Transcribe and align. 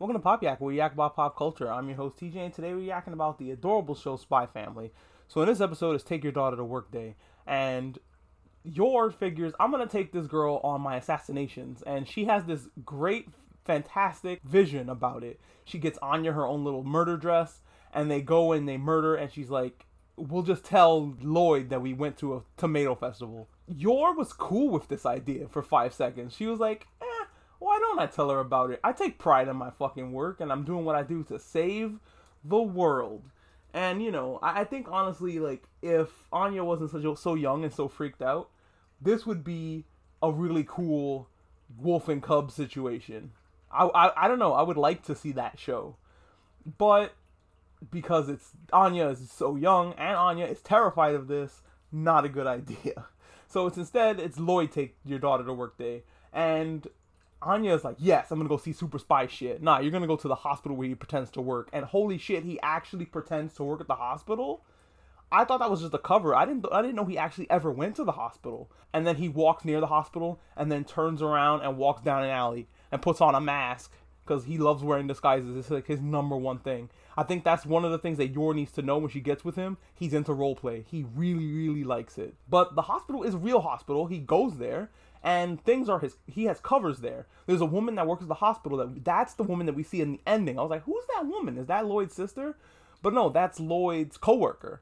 Welcome 0.00 0.14
to 0.14 0.22
Pop 0.22 0.44
Yak, 0.44 0.60
where 0.60 0.68
we 0.68 0.76
yak 0.76 0.92
about 0.92 1.16
pop 1.16 1.36
culture. 1.36 1.72
I'm 1.72 1.88
your 1.88 1.96
host 1.96 2.18
TJ, 2.18 2.36
and 2.36 2.54
today 2.54 2.72
we're 2.72 2.88
yakking 2.88 3.14
about 3.14 3.36
the 3.36 3.50
adorable 3.50 3.96
show 3.96 4.16
Spy 4.16 4.46
Family. 4.46 4.92
So 5.26 5.42
in 5.42 5.48
this 5.48 5.60
episode 5.60 5.96
is 5.96 6.04
Take 6.04 6.22
Your 6.22 6.30
Daughter 6.30 6.56
to 6.56 6.62
Work 6.62 6.92
Day, 6.92 7.16
and 7.48 7.98
Yor 8.62 9.10
figures 9.10 9.54
I'm 9.58 9.72
gonna 9.72 9.88
take 9.88 10.12
this 10.12 10.28
girl 10.28 10.60
on 10.62 10.82
my 10.82 10.94
assassinations, 10.94 11.82
and 11.82 12.06
she 12.06 12.26
has 12.26 12.44
this 12.44 12.68
great, 12.84 13.30
fantastic 13.64 14.40
vision 14.44 14.88
about 14.88 15.24
it. 15.24 15.40
She 15.64 15.78
gets 15.78 15.98
Anya 16.00 16.30
her 16.30 16.46
own 16.46 16.62
little 16.62 16.84
murder 16.84 17.16
dress, 17.16 17.62
and 17.92 18.08
they 18.08 18.20
go 18.20 18.52
and 18.52 18.68
they 18.68 18.76
murder, 18.76 19.16
and 19.16 19.32
she's 19.32 19.50
like, 19.50 19.84
"We'll 20.14 20.44
just 20.44 20.64
tell 20.64 21.16
Lloyd 21.20 21.70
that 21.70 21.82
we 21.82 21.92
went 21.92 22.16
to 22.18 22.36
a 22.36 22.42
tomato 22.56 22.94
festival." 22.94 23.48
Yor 23.66 24.14
was 24.14 24.32
cool 24.32 24.68
with 24.68 24.86
this 24.86 25.04
idea 25.04 25.48
for 25.48 25.60
five 25.60 25.92
seconds. 25.92 26.36
She 26.36 26.46
was 26.46 26.60
like, 26.60 26.86
why 27.78 27.94
don't 27.96 28.00
I 28.00 28.06
tell 28.06 28.30
her 28.30 28.40
about 28.40 28.70
it? 28.70 28.80
I 28.82 28.92
take 28.92 29.18
pride 29.18 29.48
in 29.48 29.56
my 29.56 29.70
fucking 29.70 30.12
work 30.12 30.40
and 30.40 30.50
I'm 30.50 30.64
doing 30.64 30.84
what 30.84 30.96
I 30.96 31.02
do 31.02 31.22
to 31.24 31.38
save 31.38 31.98
the 32.44 32.60
world. 32.60 33.22
And 33.72 34.02
you 34.02 34.10
know, 34.10 34.38
I, 34.42 34.60
I 34.60 34.64
think 34.64 34.88
honestly, 34.90 35.38
like 35.38 35.64
if 35.82 36.08
Anya 36.32 36.64
wasn't 36.64 36.90
so 36.90 37.14
so 37.14 37.34
young 37.34 37.64
and 37.64 37.72
so 37.72 37.88
freaked 37.88 38.22
out, 38.22 38.50
this 39.00 39.26
would 39.26 39.44
be 39.44 39.84
a 40.22 40.32
really 40.32 40.64
cool 40.66 41.28
wolf 41.78 42.08
and 42.08 42.22
cub 42.22 42.50
situation. 42.50 43.32
I, 43.70 43.84
I 43.86 44.24
I 44.24 44.28
don't 44.28 44.38
know. 44.38 44.54
I 44.54 44.62
would 44.62 44.78
like 44.78 45.04
to 45.04 45.14
see 45.14 45.32
that 45.32 45.58
show, 45.58 45.96
but 46.78 47.12
because 47.90 48.28
it's 48.28 48.52
Anya 48.72 49.08
is 49.08 49.30
so 49.30 49.54
young 49.54 49.92
and 49.94 50.16
Anya 50.16 50.46
is 50.46 50.60
terrified 50.62 51.14
of 51.14 51.28
this, 51.28 51.62
not 51.92 52.24
a 52.24 52.28
good 52.28 52.46
idea. 52.58 53.06
So 53.46 53.66
it's 53.66 53.78
instead 53.78 54.18
it's 54.18 54.38
Lloyd 54.38 54.72
take 54.72 54.96
your 55.04 55.18
daughter 55.18 55.44
to 55.44 55.52
work 55.52 55.78
day, 55.78 56.02
and 56.32 56.86
Anya 57.40 57.74
is 57.74 57.84
like, 57.84 57.96
yes, 57.98 58.30
I'm 58.30 58.38
gonna 58.38 58.48
go 58.48 58.56
see 58.56 58.72
super 58.72 58.98
spy 58.98 59.26
shit. 59.26 59.62
Nah, 59.62 59.78
you're 59.78 59.92
gonna 59.92 60.06
go 60.06 60.16
to 60.16 60.28
the 60.28 60.34
hospital 60.34 60.76
where 60.76 60.88
he 60.88 60.94
pretends 60.94 61.30
to 61.32 61.40
work. 61.40 61.68
And 61.72 61.84
holy 61.84 62.18
shit, 62.18 62.44
he 62.44 62.58
actually 62.62 63.04
pretends 63.04 63.54
to 63.54 63.64
work 63.64 63.80
at 63.80 63.86
the 63.86 63.94
hospital. 63.94 64.64
I 65.30 65.44
thought 65.44 65.60
that 65.60 65.70
was 65.70 65.82
just 65.82 65.94
a 65.94 65.98
cover. 65.98 66.34
I 66.34 66.46
didn't. 66.46 66.66
I 66.72 66.80
didn't 66.80 66.96
know 66.96 67.04
he 67.04 67.18
actually 67.18 67.50
ever 67.50 67.70
went 67.70 67.96
to 67.96 68.04
the 68.04 68.12
hospital. 68.12 68.70
And 68.92 69.06
then 69.06 69.16
he 69.16 69.28
walks 69.28 69.64
near 69.64 69.80
the 69.80 69.86
hospital 69.86 70.40
and 70.56 70.72
then 70.72 70.84
turns 70.84 71.20
around 71.20 71.60
and 71.60 71.76
walks 71.76 72.02
down 72.02 72.24
an 72.24 72.30
alley 72.30 72.66
and 72.90 73.02
puts 73.02 73.20
on 73.20 73.34
a 73.34 73.40
mask 73.40 73.92
because 74.28 74.44
he 74.44 74.58
loves 74.58 74.82
wearing 74.82 75.06
disguises. 75.06 75.56
It's 75.56 75.70
like 75.70 75.86
his 75.86 76.00
number 76.00 76.36
one 76.36 76.58
thing. 76.58 76.90
I 77.16 77.22
think 77.22 77.42
that's 77.42 77.64
one 77.64 77.84
of 77.84 77.90
the 77.90 77.98
things 77.98 78.18
that 78.18 78.28
Yor 78.28 78.54
needs 78.54 78.72
to 78.72 78.82
know 78.82 78.98
when 78.98 79.10
she 79.10 79.20
gets 79.20 79.44
with 79.44 79.56
him. 79.56 79.78
He's 79.94 80.12
into 80.12 80.32
role 80.32 80.54
play. 80.54 80.84
He 80.88 81.06
really, 81.16 81.50
really 81.50 81.84
likes 81.84 82.18
it. 82.18 82.34
But 82.48 82.74
the 82.74 82.82
hospital 82.82 83.22
is 83.22 83.34
real 83.34 83.60
hospital. 83.60 84.06
He 84.06 84.18
goes 84.18 84.58
there 84.58 84.90
and 85.22 85.62
things 85.64 85.88
are 85.88 85.98
his 85.98 86.16
he 86.28 86.44
has 86.44 86.60
covers 86.60 87.00
there 87.00 87.26
there's 87.46 87.60
a 87.60 87.66
woman 87.66 87.96
that 87.96 88.06
works 88.06 88.22
at 88.22 88.28
the 88.28 88.34
hospital 88.34 88.78
that 88.78 89.04
that's 89.04 89.34
the 89.34 89.42
woman 89.42 89.66
that 89.66 89.74
we 89.74 89.82
see 89.82 90.00
in 90.00 90.12
the 90.12 90.20
ending 90.28 90.56
i 90.56 90.62
was 90.62 90.70
like 90.70 90.84
who's 90.84 91.02
that 91.16 91.26
woman 91.26 91.58
is 91.58 91.66
that 91.66 91.84
lloyd's 91.84 92.14
sister 92.14 92.56
but 93.02 93.12
no 93.12 93.28
that's 93.28 93.58
lloyd's 93.58 94.16
coworker 94.16 94.80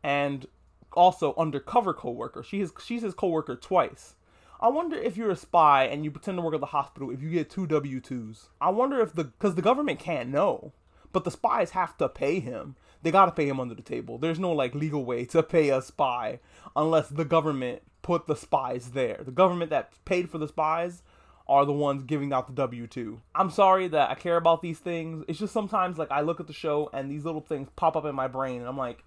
and 0.00 0.46
also 0.92 1.34
undercover 1.36 1.92
coworker 1.92 2.44
she 2.44 2.60
is 2.60 2.72
she's 2.80 3.02
his 3.02 3.12
coworker 3.12 3.56
twice 3.56 4.14
i 4.62 4.68
wonder 4.68 4.96
if 4.96 5.16
you're 5.16 5.30
a 5.30 5.36
spy 5.36 5.84
and 5.84 6.04
you 6.04 6.10
pretend 6.10 6.38
to 6.38 6.42
work 6.42 6.54
at 6.54 6.60
the 6.60 6.66
hospital 6.66 7.10
if 7.10 7.20
you 7.20 7.28
get 7.28 7.50
two 7.50 7.66
w2s 7.66 8.48
i 8.60 8.70
wonder 8.70 9.00
if 9.00 9.12
the 9.12 9.24
because 9.24 9.54
the 9.54 9.62
government 9.62 9.98
can't 9.98 10.30
know 10.30 10.72
but 11.12 11.24
the 11.24 11.30
spies 11.30 11.72
have 11.72 11.94
to 11.98 12.08
pay 12.08 12.40
him 12.40 12.74
they 13.02 13.10
gotta 13.10 13.32
pay 13.32 13.46
him 13.46 13.60
under 13.60 13.74
the 13.74 13.82
table 13.82 14.16
there's 14.16 14.38
no 14.38 14.50
like 14.50 14.74
legal 14.74 15.04
way 15.04 15.26
to 15.26 15.42
pay 15.42 15.68
a 15.68 15.82
spy 15.82 16.38
unless 16.74 17.08
the 17.08 17.24
government 17.24 17.82
put 18.02 18.26
the 18.26 18.36
spies 18.36 18.90
there. 18.90 19.20
The 19.24 19.30
government 19.30 19.70
that 19.70 19.92
paid 20.04 20.28
for 20.28 20.38
the 20.38 20.48
spies 20.48 21.02
are 21.48 21.64
the 21.64 21.72
ones 21.72 22.04
giving 22.04 22.32
out 22.32 22.46
the 22.46 22.52
W 22.52 22.86
2. 22.86 23.20
I'm 23.34 23.50
sorry 23.50 23.88
that 23.88 24.10
I 24.10 24.14
care 24.14 24.36
about 24.36 24.62
these 24.62 24.78
things. 24.78 25.24
It's 25.28 25.38
just 25.38 25.52
sometimes 25.52 25.98
like 25.98 26.10
I 26.10 26.20
look 26.20 26.40
at 26.40 26.46
the 26.46 26.52
show 26.52 26.90
and 26.92 27.10
these 27.10 27.24
little 27.24 27.40
things 27.40 27.68
pop 27.76 27.96
up 27.96 28.04
in 28.04 28.14
my 28.14 28.28
brain 28.28 28.60
and 28.60 28.68
I'm 28.68 28.76
like, 28.76 29.04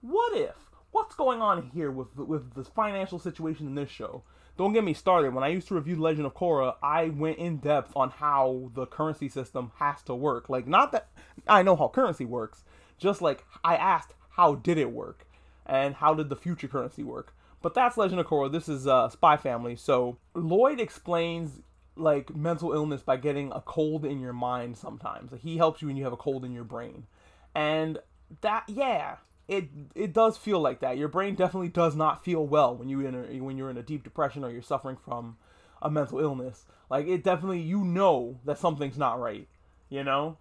what 0.00 0.36
if? 0.36 0.70
What's 0.90 1.14
going 1.14 1.42
on 1.42 1.70
here 1.74 1.90
with 1.90 2.16
with 2.16 2.54
the 2.54 2.64
financial 2.64 3.18
situation 3.18 3.66
in 3.66 3.74
this 3.74 3.90
show? 3.90 4.22
Don't 4.58 4.72
get 4.72 4.82
me 4.82 4.92
started. 4.92 5.32
When 5.32 5.44
I 5.44 5.48
used 5.48 5.68
to 5.68 5.76
review 5.76 5.94
Legend 5.94 6.26
of 6.26 6.34
Korra, 6.34 6.74
I 6.82 7.10
went 7.10 7.38
in 7.38 7.58
depth 7.58 7.92
on 7.94 8.10
how 8.10 8.72
the 8.74 8.86
currency 8.86 9.28
system 9.28 9.70
has 9.76 10.02
to 10.02 10.14
work. 10.16 10.48
Like 10.48 10.66
not 10.66 10.90
that 10.90 11.08
I 11.46 11.62
know 11.62 11.76
how 11.76 11.86
currency 11.86 12.24
works, 12.24 12.64
just 12.98 13.22
like 13.22 13.44
I 13.62 13.76
asked 13.76 14.14
how 14.30 14.56
did 14.56 14.76
it 14.76 14.90
work 14.90 15.28
and 15.64 15.94
how 15.94 16.12
did 16.12 16.28
the 16.28 16.36
future 16.36 16.66
currency 16.66 17.04
work? 17.04 17.32
But 17.62 17.74
that's 17.74 17.96
Legend 17.96 18.20
of 18.20 18.26
Korra. 18.26 18.50
This 18.50 18.68
is 18.68 18.88
uh, 18.88 19.08
Spy 19.08 19.36
Family. 19.36 19.76
So 19.76 20.18
Lloyd 20.34 20.80
explains 20.80 21.60
like 21.94 22.34
mental 22.34 22.72
illness 22.72 23.02
by 23.02 23.16
getting 23.16 23.52
a 23.52 23.60
cold 23.60 24.04
in 24.04 24.18
your 24.20 24.32
mind 24.32 24.76
sometimes. 24.76 25.32
He 25.40 25.56
helps 25.56 25.80
you 25.80 25.86
when 25.86 25.96
you 25.96 26.02
have 26.02 26.12
a 26.12 26.16
cold 26.16 26.44
in 26.44 26.52
your 26.52 26.64
brain. 26.64 27.06
And 27.54 27.98
that 28.40 28.64
yeah, 28.66 29.16
it 29.48 29.68
it 29.94 30.12
does 30.12 30.36
feel 30.36 30.60
like 30.60 30.80
that. 30.80 30.98
Your 30.98 31.08
brain 31.08 31.34
definitely 31.34 31.68
does 31.68 31.96
not 31.96 32.24
feel 32.24 32.46
well 32.46 32.76
when 32.76 32.88
you 32.88 33.00
in 33.00 33.14
a, 33.14 33.40
when 33.42 33.56
you're 33.56 33.70
in 33.70 33.78
a 33.78 33.82
deep 33.82 34.04
depression 34.04 34.44
or 34.44 34.50
you're 34.50 34.62
suffering 34.62 34.96
from 34.96 35.36
a 35.82 35.90
mental 35.90 36.20
illness. 36.20 36.66
Like 36.90 37.06
it 37.06 37.24
definitely 37.24 37.60
you 37.60 37.84
know 37.84 38.38
that 38.44 38.58
something's 38.58 38.98
not 38.98 39.20
right, 39.20 39.48
you 39.88 40.04
know? 40.04 40.36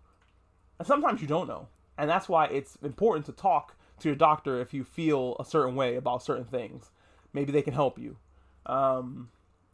And 0.77 0.87
sometimes 0.87 1.21
you 1.21 1.27
don't 1.27 1.47
know. 1.47 1.67
And 1.97 2.09
that's 2.09 2.29
why 2.29 2.45
it's 2.45 2.77
important 2.83 3.25
to 3.25 3.31
talk 3.31 3.75
to 3.99 4.09
your 4.09 4.15
doctor 4.15 4.61
if 4.61 4.73
you 4.73 4.83
feel 4.83 5.35
a 5.39 5.45
certain 5.45 5.75
way 5.75 5.95
about 5.95 6.23
certain 6.23 6.45
things 6.45 6.91
maybe 7.33 7.51
they 7.51 7.61
can 7.61 7.73
help 7.73 7.99
you 7.99 8.17
um, 8.65 9.29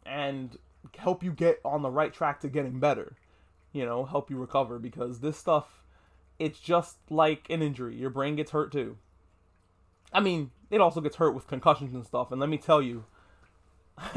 and 0.06 0.58
help 0.96 1.22
you 1.22 1.32
get 1.32 1.60
on 1.64 1.82
the 1.82 1.90
right 1.90 2.12
track 2.12 2.40
to 2.40 2.48
getting 2.48 2.78
better 2.78 3.16
you 3.72 3.84
know 3.84 4.04
help 4.04 4.30
you 4.30 4.36
recover 4.36 4.78
because 4.78 5.20
this 5.20 5.36
stuff 5.36 5.82
it's 6.38 6.58
just 6.58 6.96
like 7.10 7.48
an 7.50 7.62
injury 7.62 7.96
your 7.96 8.10
brain 8.10 8.36
gets 8.36 8.50
hurt 8.50 8.72
too 8.72 8.96
i 10.14 10.20
mean 10.20 10.50
it 10.70 10.80
also 10.80 11.00
gets 11.00 11.16
hurt 11.16 11.34
with 11.34 11.46
concussions 11.46 11.94
and 11.94 12.06
stuff 12.06 12.30
and 12.30 12.40
let 12.40 12.48
me 12.48 12.56
tell 12.56 12.80
you 12.80 13.04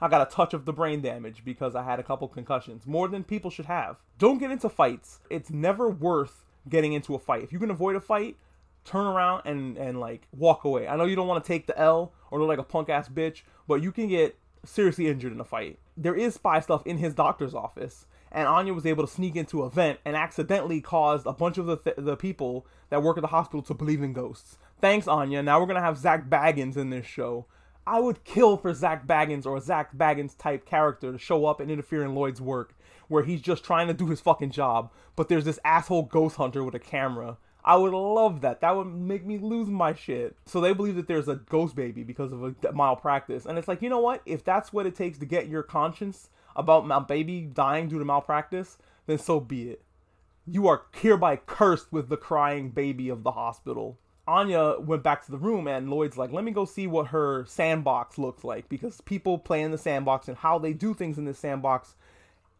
I 0.00 0.08
got 0.08 0.26
a 0.26 0.34
touch 0.34 0.52
of 0.52 0.64
the 0.64 0.72
brain 0.72 1.00
damage 1.00 1.44
because 1.44 1.76
I 1.76 1.84
had 1.84 2.00
a 2.00 2.02
couple 2.02 2.26
concussions, 2.28 2.86
more 2.86 3.08
than 3.08 3.22
people 3.22 3.50
should 3.50 3.66
have. 3.66 3.98
Don't 4.18 4.38
get 4.38 4.50
into 4.50 4.68
fights. 4.68 5.20
It's 5.30 5.50
never 5.50 5.88
worth 5.88 6.44
getting 6.68 6.92
into 6.92 7.14
a 7.14 7.18
fight. 7.18 7.44
If 7.44 7.52
you 7.52 7.58
can 7.58 7.70
avoid 7.70 7.96
a 7.96 8.00
fight, 8.00 8.36
turn 8.84 9.06
around 9.06 9.42
and 9.44 9.76
and 9.76 10.00
like 10.00 10.26
walk 10.36 10.64
away. 10.64 10.88
I 10.88 10.96
know 10.96 11.04
you 11.04 11.16
don't 11.16 11.28
want 11.28 11.44
to 11.44 11.48
take 11.48 11.66
the 11.66 11.78
L 11.78 12.12
or 12.30 12.38
look 12.38 12.48
like 12.48 12.58
a 12.58 12.64
punk 12.64 12.88
ass 12.88 13.08
bitch, 13.08 13.42
but 13.68 13.82
you 13.82 13.92
can 13.92 14.08
get 14.08 14.36
seriously 14.64 15.06
injured 15.08 15.32
in 15.32 15.40
a 15.40 15.44
fight. 15.44 15.78
There 15.96 16.14
is 16.14 16.34
spy 16.34 16.60
stuff 16.60 16.86
in 16.86 16.98
his 16.98 17.14
doctor's 17.14 17.54
office, 17.54 18.06
and 18.32 18.48
Anya 18.48 18.74
was 18.74 18.86
able 18.86 19.06
to 19.06 19.12
sneak 19.12 19.36
into 19.36 19.62
a 19.62 19.70
vent 19.70 20.00
and 20.04 20.16
accidentally 20.16 20.80
caused 20.80 21.26
a 21.26 21.32
bunch 21.32 21.58
of 21.58 21.66
the 21.66 21.76
th- 21.76 21.96
the 21.98 22.16
people 22.16 22.66
that 22.90 23.02
work 23.02 23.16
at 23.16 23.22
the 23.22 23.28
hospital 23.28 23.62
to 23.62 23.74
believe 23.74 24.02
in 24.02 24.12
ghosts. 24.12 24.58
Thanks, 24.80 25.08
Anya. 25.08 25.42
Now 25.42 25.60
we're 25.60 25.66
gonna 25.66 25.80
have 25.80 25.98
Zak 25.98 26.28
Bagans 26.28 26.76
in 26.76 26.90
this 26.90 27.06
show. 27.06 27.46
I 27.86 28.00
would 28.00 28.24
kill 28.24 28.56
for 28.56 28.74
Zak 28.74 29.06
Bagans 29.06 29.46
or 29.46 29.56
a 29.56 29.60
Zak 29.60 29.96
Bagans 29.96 30.36
type 30.36 30.66
character 30.66 31.12
to 31.12 31.18
show 31.18 31.46
up 31.46 31.60
and 31.60 31.70
interfere 31.70 32.04
in 32.04 32.14
Lloyd's 32.14 32.40
work, 32.40 32.76
where 33.08 33.22
he's 33.22 33.40
just 33.40 33.64
trying 33.64 33.86
to 33.86 33.94
do 33.94 34.08
his 34.08 34.20
fucking 34.20 34.50
job, 34.50 34.90
but 35.14 35.28
there's 35.28 35.44
this 35.44 35.60
asshole 35.64 36.02
ghost 36.02 36.36
hunter 36.36 36.64
with 36.64 36.74
a 36.74 36.80
camera 36.80 37.38
I 37.66 37.74
would 37.74 37.92
love 37.92 38.42
that. 38.42 38.60
That 38.60 38.76
would 38.76 38.86
make 38.86 39.26
me 39.26 39.38
lose 39.38 39.68
my 39.68 39.92
shit. 39.92 40.36
So 40.46 40.60
they 40.60 40.72
believe 40.72 40.94
that 40.94 41.08
there's 41.08 41.26
a 41.26 41.34
ghost 41.34 41.74
baby 41.74 42.04
because 42.04 42.32
of 42.32 42.44
a 42.44 42.54
malpractice. 42.72 43.44
And 43.44 43.58
it's 43.58 43.66
like, 43.66 43.82
you 43.82 43.90
know 43.90 43.98
what? 43.98 44.22
If 44.24 44.44
that's 44.44 44.72
what 44.72 44.86
it 44.86 44.94
takes 44.94 45.18
to 45.18 45.26
get 45.26 45.48
your 45.48 45.64
conscience 45.64 46.30
about 46.54 46.86
my 46.86 47.00
baby 47.00 47.40
dying 47.40 47.88
due 47.88 47.98
to 47.98 48.04
malpractice, 48.04 48.78
then 49.06 49.18
so 49.18 49.40
be 49.40 49.70
it. 49.70 49.82
You 50.46 50.68
are 50.68 50.82
hereby 50.94 51.36
cursed 51.36 51.92
with 51.92 52.08
the 52.08 52.16
crying 52.16 52.70
baby 52.70 53.08
of 53.08 53.24
the 53.24 53.32
hospital. 53.32 53.98
Anya 54.28 54.76
went 54.80 55.02
back 55.02 55.24
to 55.24 55.30
the 55.30 55.38
room 55.38 55.68
and 55.68 55.88
Lloyd's 55.88 56.16
like, 56.16 56.32
let 56.32 56.44
me 56.44 56.50
go 56.50 56.64
see 56.64 56.86
what 56.86 57.08
her 57.08 57.44
sandbox 57.46 58.18
looks 58.18 58.42
like 58.42 58.68
because 58.68 59.00
people 59.02 59.38
play 59.38 59.62
in 59.62 59.70
the 59.70 59.78
sandbox 59.78 60.28
and 60.28 60.36
how 60.36 60.58
they 60.58 60.72
do 60.72 60.94
things 60.94 61.16
in 61.18 61.24
the 61.24 61.34
sandbox, 61.34 61.94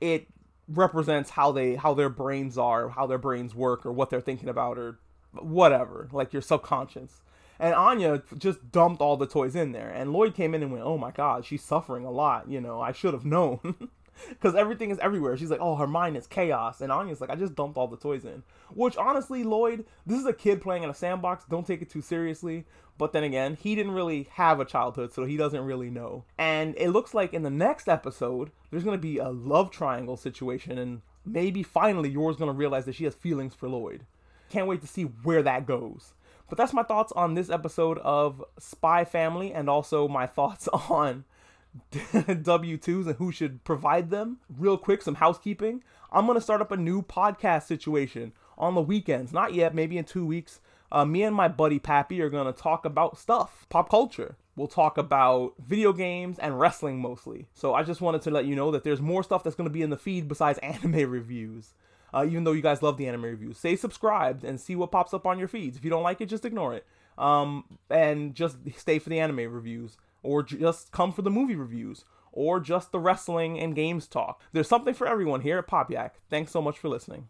it 0.01 0.29
represents 0.69 1.31
how 1.31 1.53
they 1.53 1.77
how 1.77 1.95
their 1.95 2.09
brains 2.09 2.59
are, 2.59 2.89
how 2.89 3.07
their 3.07 3.19
brains 3.19 3.55
work, 3.55 3.87
or 3.87 3.93
what 3.93 4.11
they're 4.11 4.21
thinking 4.21 4.49
about, 4.49 4.79
or 4.79 4.99
whatever, 5.33 6.09
like 6.13 6.33
your 6.33 6.43
subconscious. 6.43 7.21
And 7.59 7.75
Anya 7.75 8.23
just 8.37 8.71
dumped 8.71 9.01
all 9.01 9.17
the 9.17 9.27
toys 9.27 9.57
in 9.57 9.73
there, 9.73 9.89
and 9.89 10.13
Lloyd 10.13 10.35
came 10.35 10.55
in 10.55 10.63
and 10.63 10.73
went, 10.73 10.85
"Oh 10.85 10.99
my 10.99 11.11
God, 11.11 11.45
she's 11.45 11.63
suffering 11.63 12.05
a 12.05 12.11
lot. 12.11 12.51
You 12.51 12.61
know, 12.61 12.81
I 12.81 12.93
should 12.93 13.15
have 13.15 13.25
known." 13.25 13.61
because 14.29 14.55
everything 14.55 14.91
is 14.91 14.99
everywhere. 14.99 15.37
She's 15.37 15.51
like, 15.51 15.61
oh, 15.61 15.77
her 15.77 15.87
mind 15.87 16.17
is 16.17 16.27
chaos, 16.27 16.81
and 16.81 16.93
Anya's 16.93 17.21
like, 17.21 17.31
I 17.31 17.37
just 17.37 17.55
dumped 17.55 17.77
all 17.77 17.89
the 17.89 17.97
toys 17.97 18.25
in. 18.25 18.43
Which 18.75 18.97
honestly, 18.97 19.45
Lloyd, 19.45 19.85
this 20.05 20.19
is 20.19 20.27
a 20.27 20.33
kid 20.33 20.61
playing 20.61 20.83
in 20.83 20.91
a 20.91 20.95
sandbox. 20.95 21.45
Don't 21.49 21.67
take 21.67 21.83
it 21.83 21.91
too 21.91 22.03
seriously. 22.03 22.65
But 22.99 23.13
then 23.13 23.25
again, 23.25 23.59
he 23.61 23.75
didn't 23.75 23.93
really 23.93 24.29
have 24.33 24.59
a 24.59 24.65
childhood, 24.65 25.13
so 25.13 25.25
he 25.25 25.37
doesn't 25.37 25.65
really 25.65 25.91
know. 25.91 26.25
And 26.39 26.75
it 26.79 26.91
looks 26.91 27.13
like 27.13 27.35
in 27.35 27.43
the 27.43 27.51
next 27.51 27.89
episode, 27.89 28.51
there's 28.71 28.85
gonna 28.85 28.97
be 28.97 29.19
a 29.19 29.29
love 29.29 29.71
triangle 29.71 30.17
situation, 30.17 30.79
and 30.79 31.03
maybe 31.25 31.63
finally 31.63 32.09
Yor's 32.09 32.37
gonna 32.37 32.53
realize 32.53 32.87
that 32.87 32.95
she 32.95 33.05
has 33.05 33.15
feelings 33.15 33.55
for 33.55 33.69
Lloyd. 33.69 34.07
Can't 34.49 34.67
wait 34.67 34.81
to 34.81 34.87
see 34.87 35.03
where 35.03 35.43
that 35.43 35.67
goes. 35.67 36.15
But 36.49 36.57
that's 36.57 36.73
my 36.73 36.85
thoughts 36.85 37.13
on 37.13 37.35
this 37.35 37.51
episode 37.51 37.99
of 37.99 38.43
Spy 38.59 39.05
Family, 39.05 39.53
and 39.53 39.69
also 39.69 40.09
my 40.09 40.27
thoughts 40.27 40.69
on 40.69 41.25
W 42.43 42.79
2s 42.79 43.07
and 43.07 43.17
who 43.17 43.33
should 43.33 43.65
provide 43.65 44.11
them. 44.11 44.39
Real 44.57 44.79
quick, 44.79 45.03
some 45.03 45.17
housekeeping. 45.17 45.83
I'm 46.13 46.27
going 46.27 46.37
to 46.37 46.43
start 46.43 46.61
up 46.61 46.73
a 46.73 46.77
new 46.77 47.03
podcast 47.03 47.65
situation 47.65 48.33
on 48.57 48.75
the 48.75 48.81
weekends. 48.81 49.33
Not 49.33 49.55
yet, 49.55 49.75
maybe 49.75 49.99
in 49.99 50.05
two 50.05 50.27
weeks. 50.27 50.61
Uh, 50.91 51.05
me 51.05 51.23
and 51.23 51.35
my 51.35 51.49
buddy 51.49 51.79
Pappy 51.79 52.21
are 52.21 52.31
going 52.31 52.53
to 52.53 52.59
talk 52.59 52.85
about 52.85 53.19
stuff, 53.19 53.67
pop 53.69 53.91
culture. 53.91 54.37
We'll 54.55 54.69
talk 54.69 54.97
about 54.97 55.55
video 55.59 55.93
games 55.93 56.39
and 56.39 56.59
wrestling 56.59 56.99
mostly. 56.99 57.49
So 57.53 57.75
I 57.75 57.83
just 57.83 58.01
wanted 58.01 58.23
to 58.23 58.31
let 58.31 58.47
you 58.47 58.57
know 58.57 58.71
that 58.71 58.85
there's 58.85 59.01
more 59.01 59.23
stuff 59.23 59.45
that's 59.45 59.57
going 59.57 59.69
to 59.69 59.73
be 59.73 59.83
in 59.83 59.91
the 59.91 59.99
feed 59.99 60.29
besides 60.29 60.59
anime 60.63 61.11
reviews. 61.11 61.75
Uh, 62.15 62.25
even 62.25 62.45
though 62.45 62.53
you 62.53 62.63
guys 62.63 62.83
love 62.83 62.97
the 62.97 63.09
anime 63.09 63.25
reviews, 63.25 63.59
stay 63.59 63.77
subscribed 63.77 64.45
and 64.45 64.61
see 64.61 64.77
what 64.77 64.93
pops 64.93 65.13
up 65.13 65.27
on 65.27 65.39
your 65.39 65.49
feeds. 65.49 65.77
If 65.77 65.85
you 65.85 65.91
don't 65.91 66.03
like 66.05 66.21
it, 66.21 66.27
just 66.27 66.45
ignore 66.45 66.75
it. 66.75 66.87
Um, 67.19 67.65
and 67.91 68.35
just 68.35 68.57
stay 68.77 68.99
for 68.99 69.11
the 69.11 69.21
anime 69.21 69.53
reviews, 69.53 69.97
or 70.27 70.43
just 70.43 70.93
come 70.93 71.13
for 71.13 71.23
the 71.23 71.31
movie 71.31 71.57
reviews, 71.57 72.05
or 72.33 72.61
just 72.61 72.93
the 72.93 73.01
wrestling 73.01 73.59
and 73.59 73.75
games 73.75 74.07
talk. 74.07 74.43
There's 74.53 74.69
something 74.69 74.93
for 74.93 75.07
everyone 75.07 75.41
here 75.41 75.57
at 75.57 75.67
Pop 75.67 75.91
Yak. 75.91 76.17
Thanks 76.29 76.53
so 76.53 76.61
much 76.61 76.79
for 76.79 76.91
listening. 76.91 77.25